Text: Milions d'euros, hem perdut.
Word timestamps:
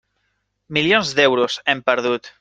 Milions 0.77 1.11
d'euros, 1.19 1.59
hem 1.75 1.85
perdut. 1.91 2.31